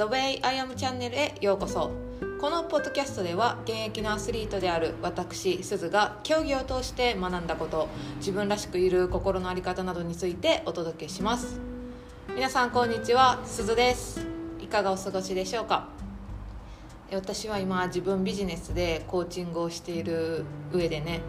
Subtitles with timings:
[0.00, 1.90] The Way I Am チャンネルへようこそ。
[2.40, 7.86] このポッドキャストでは現役のアスリートである私すずが競技を通して学んだこと
[8.16, 11.60] 自分らしくいる心の在り方などについてお届けします。
[12.34, 13.42] 皆さんこんにちは。
[13.44, 14.26] すずです。
[14.58, 15.88] いかがお過ごしでしょうか？
[17.12, 21.20] 私は今自分ビジネスでコーチングをしている上でね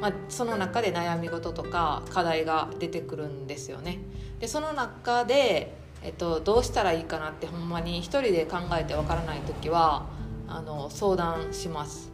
[0.00, 4.00] まあ、その中で悩み事とか課題が出てくるんですよね。
[4.40, 10.06] でその中で、えっと、どうしたらいいかなってほんまに一人で考えてわからない時は
[10.48, 12.12] あの相談します。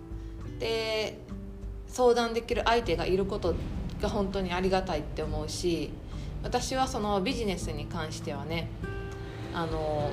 [0.58, 1.18] で
[1.88, 3.54] 相談できる相手がいること
[4.00, 5.92] が本当にありがたいって思うし
[6.42, 8.70] 私はそのビジネスに関してはね
[9.52, 10.10] あの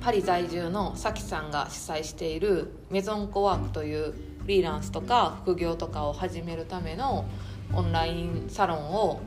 [0.00, 7.26] パリ在住のさきさんが主催しているメゾンコワークというフリーランスとか副業とかを始めるための
[7.72, 9.20] オンラインサロンを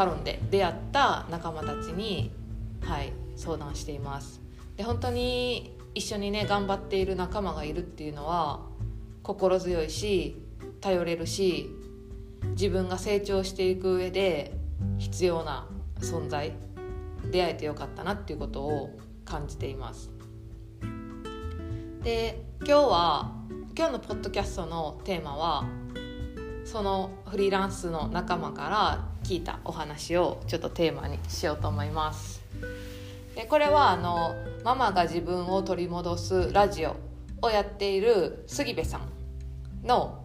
[0.00, 2.32] サロンで出会った仲間たちに、
[2.80, 4.40] はい、相談しています。
[4.78, 8.60] で本当に一緒にね頑張っている仲間がいるっていうのは
[9.22, 10.42] 心強いし
[10.80, 11.68] 頼れるし
[12.52, 14.56] 自分が成長していく上で
[14.96, 16.54] 必要な存在
[17.30, 20.10] 出会えてよかったなっていうことを感じています。
[22.02, 23.32] で今日は
[23.76, 25.66] 今日のポッドキャストのテーマは
[26.64, 32.42] そのフリーランスの仲間から聞いたお話をちょっとテーマにしようと思います。
[33.36, 36.96] でこれはあのママが自分を取り戻すラジオ
[37.40, 40.24] をやっている杉部さんの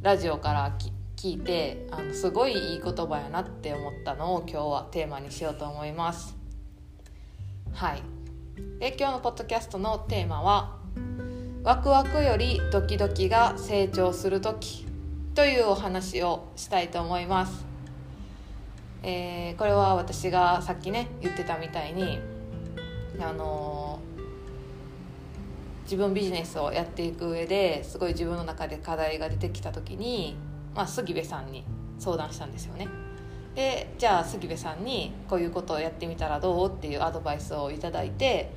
[0.00, 0.74] ラジオから
[1.16, 6.34] 聞いてあのすごいいい言葉やなって思ったのを今日はテーマにしようと思います。
[7.74, 8.02] はい。
[8.80, 10.78] で今日のポッドキャストのテーマは
[11.62, 14.86] ワクワクよりドキドキが成長する時
[15.34, 17.65] というお話をしたいと思います、
[19.08, 22.18] えー、これは私がさっきね言ってたみたいに
[23.20, 30.34] あのー、自分ビジネスをやっていく上ですごい自分の中で課題が出てきた時に、
[30.74, 31.64] まあ、杉部さんに
[32.00, 32.88] 相談したんですよね。
[33.54, 38.50] でじゃあ杉部さんにこういうことをやってみたらどうっていうアドバイスを頂いて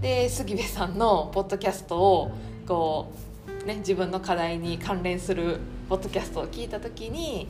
[0.00, 2.30] で杉部さんのポッドキャストを
[2.64, 3.12] こ
[3.64, 7.48] う、ね、自分の課題に関連するポッドキャストを聞いた時に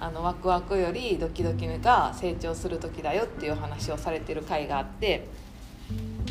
[0.00, 5.28] あのワクワクよりドキドキが成長する時だよっていう話をされてる回があって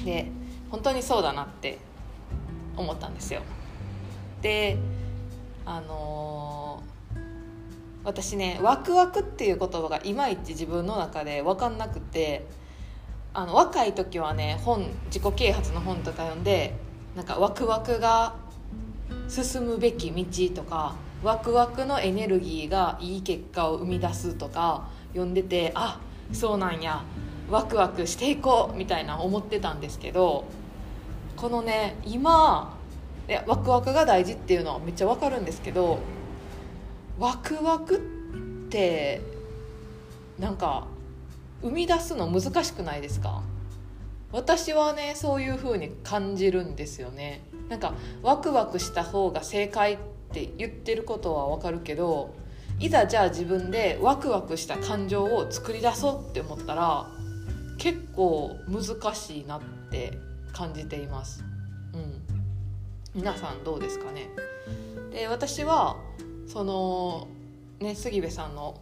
[0.04, 0.32] で
[0.72, 1.78] 本当にそうだなって
[2.76, 3.42] 思ったんですよ。
[4.42, 4.78] で
[5.66, 7.20] あのー、
[8.06, 12.48] 私ねワクワクっていう言葉がいまいち自分の中で分かんなくて
[13.34, 16.74] あの若い時はね本自己啓発の本とか読んで
[17.16, 18.34] なんかワクワクが
[19.28, 26.00] 進むべき道とかワクワクのエネルギーがいい結果を生み出すとか読んでてあ
[26.32, 27.04] そうなんや
[27.50, 30.46] ワクワクしていこうみたいな思ってたんですけど
[31.36, 32.78] このね今
[33.28, 36.00] いやワクワクが大事っていうのはめっちゃわかるんですけど
[37.18, 38.00] ワクワクっ
[38.70, 39.22] て
[40.38, 40.88] なんか
[41.62, 43.42] 生み出すの難しくないですか？
[44.32, 47.42] 私はねそういう風に感じるんですよね。
[47.68, 49.98] なんかワクワクした方が正解
[50.30, 52.36] って言ってることはわかるけど
[52.80, 57.08] いざじゃあ自分でワクワクした感情を作り出そうって思ったら
[57.78, 60.14] 結構難しいなって
[60.54, 61.44] 感じています。
[61.94, 62.22] うん。
[63.16, 64.30] 皆さんどうですかね？
[65.12, 65.98] で私は
[66.48, 67.28] その
[67.80, 68.80] ね杉部さんの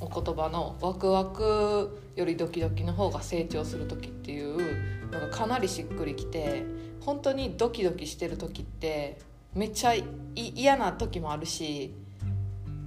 [0.00, 6.64] お言葉のワクワクよりドキドキの方が成長する時っていうのがかなりしっくりきて
[7.00, 9.18] 本当にドキドキしてる時って
[9.54, 9.94] めっちゃ
[10.34, 11.94] 嫌な時もあるし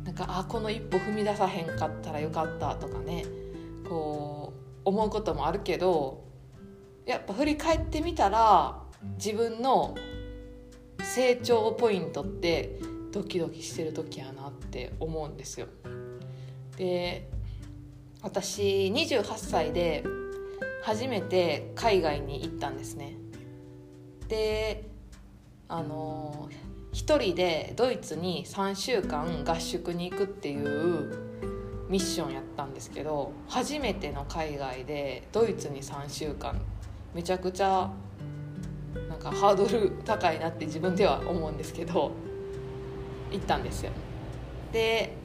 [0.04, 3.26] なんかあこの一歩踏み出さへんかったらよかったとかね
[3.88, 6.24] こう思うこともあるけど
[7.06, 8.82] やっぱ振り返ってみたら
[9.18, 9.96] 自分の
[11.02, 12.80] 成長ポイントって
[13.12, 15.68] ドキドキしてる時やなって思うんですよ。
[16.78, 17.30] で
[18.22, 20.04] 私28歳で
[20.82, 23.16] 初めて海外に行ったんですね
[24.28, 24.90] で
[25.68, 26.50] あの
[26.92, 31.34] 一人でドイツに3週間合宿に行くっていう
[31.90, 36.62] ミッションやったんですけど初めての海外でドイツに3週間。
[37.14, 37.92] めちゃくちゃ
[39.08, 42.12] なんかハードル高いなって自分では思うんですけど
[43.32, 43.92] 行ったんですよ。
[44.72, 45.16] で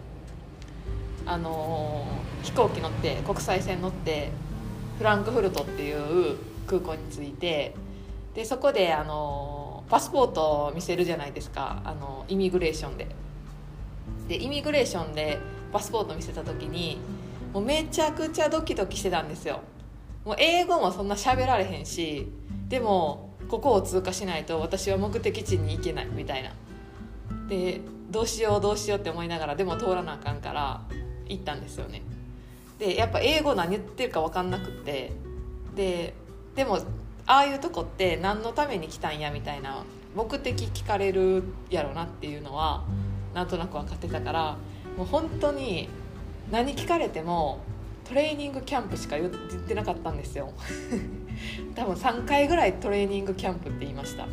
[1.27, 2.07] あの、
[2.43, 4.31] 飛行機乗って国際線乗って
[4.97, 6.37] フランクフルトっていう
[6.67, 7.75] 空港に着いて
[8.35, 9.58] でそこで、あの、
[9.89, 13.07] パスポートを見せるじゃないですか、あのイミグレーションで。
[14.29, 15.39] でイミグレーションで
[15.73, 16.99] パスポート見せた時に
[17.53, 19.61] もうめちゃくちゃドキドキしてたんですよ。
[20.25, 22.31] もう英語もそんな喋られへんし
[22.69, 26.53] でもここを通過しないと私は目的地に行けないみたいな
[27.49, 27.81] で
[28.11, 30.83] どうしようどうしようって思いながらでも通らなあかんから
[31.29, 32.03] 行ったんですよね
[32.79, 35.13] でやっぱ英語何言ってるか分かんなくって
[35.75, 36.15] で
[36.55, 36.79] でも
[37.29, 39.85] ああいうとこって何のために来たんやみたいな
[40.17, 42.85] 目的聞かれるやろなっていうのは
[43.35, 44.57] なんとなく分かってたから
[44.97, 45.91] もう本当に
[46.51, 47.61] 何聞かれても
[48.09, 50.51] トレーニングキャンプしか言ってなかったんですよ。
[51.77, 54.27] 多分3回ぐらいトレーニングキャンプって言いました。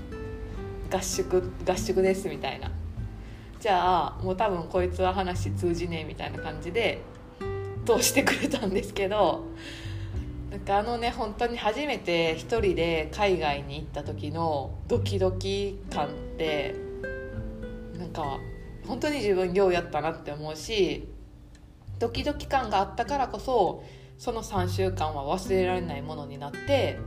[0.97, 2.71] 合宿合宿ですみたいな。
[3.59, 7.01] じゃあもう多分こいつは話通じねえみたいな感じで
[7.85, 9.43] 通してくれたんですけど
[10.55, 16.73] なんかあのね本当に初めて一人で海外に行った時のドキドキ感って
[17.97, 18.39] なんか
[18.87, 21.09] 本当に自分ようやったなって思うし
[21.99, 23.83] ドキドキ感があったからこそ
[24.17, 26.99] その3週間は忘れられないものになって、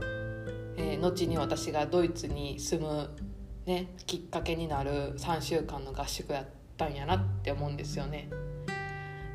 [0.77, 3.09] えー、後に私がドイツに住む、
[3.65, 6.47] ね、きっかけになる3週間の合宿やっ
[6.77, 8.29] たんやなって思うんですよね。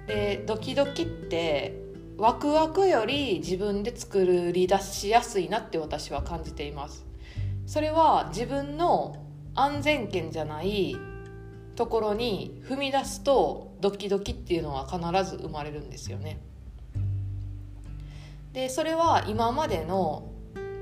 [0.07, 1.84] でドキドキって
[2.17, 7.05] ワクワクより自分で作り出しやすいなって私は感じています。
[7.67, 9.17] それは自分の
[9.55, 10.97] 安全圏じゃない
[11.75, 16.41] ところに踏み出すとドキドキっていうのは必ず生まれるんですよね。
[18.53, 20.31] でそれは今までの、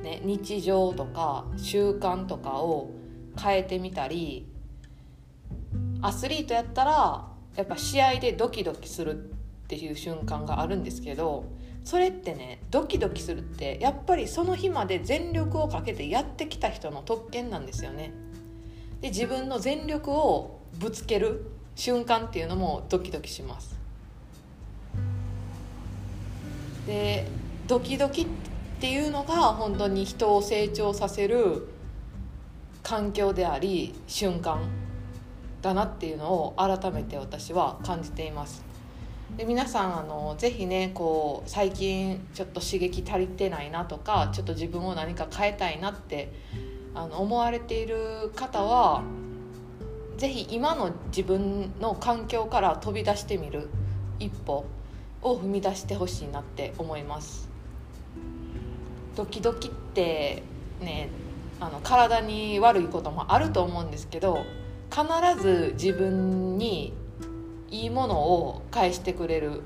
[0.02, 2.90] ね、日常とか習慣とかを
[3.43, 4.46] 変えてみたり
[6.02, 9.31] アスリートやったらやっぱ試合でドキドキする
[9.72, 11.44] っていう瞬間があるんですけど
[11.82, 18.12] それってねドキドキするってやっぱりその日まで全力をかけてやってきた人の特権なんですよね。
[19.00, 23.80] で自分の全力をぶつける瞬間っていうのもドキドキします。
[26.86, 27.26] で
[27.66, 28.26] ドキドキっ
[28.78, 31.66] ていうのが本当に人を成長させる
[32.82, 34.60] 環境であり瞬間
[35.62, 38.71] だなっていうのを改めて私は感じています
[39.37, 46.31] で皆さんあのぜひねこう最近ちょっと刺激足りてないなとかちょっと自分を何か変えたいなって
[46.94, 49.02] あの思われている方は
[50.19, 53.70] ぜひ今の自分の環境から飛び出してみる
[54.19, 54.67] 一歩
[55.23, 57.49] を踏み出してほしいなって思います。
[59.17, 60.43] ドキドキって
[60.81, 61.08] ね
[61.58, 64.44] あの体に悪いこともあると思うんですけど
[64.90, 66.93] 必ず自分に
[67.82, 69.61] いいものを返してくれる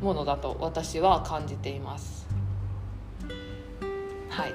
[0.00, 2.26] ものだと私は感じています。
[4.30, 4.54] はい。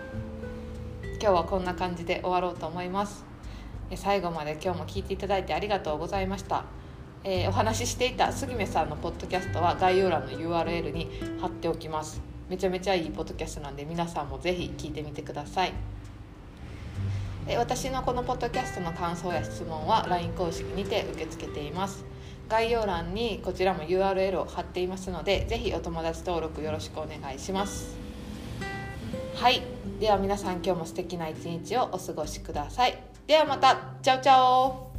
[1.22, 3.24] 今日はこんな感じで終わろうと思います。
[3.96, 6.66] 最後まで今日も聞いていただいてありがとうございました、
[7.24, 12.20] えー、お話ししていた杉目さんのポッドキャストは概要欄の URL に貼っておきます。
[12.50, 15.74] めちゃめちゃいいポッドキャストなんで皆さんもぜひ聞いてみてください。
[17.48, 22.15] え私のこのポッドキャストの感想や質問は LINE 公式にて受け付けています。
[22.50, 27.96] 概要欄にこちらも URL を貼っていますのでぜひお友達登録よろしくお願いします。
[29.36, 29.62] はい。
[30.00, 32.98] では皆さん今日も素敵な一日をお過ごしください。
[33.28, 33.78] ではまた。
[34.02, 34.95] チャオチャオ。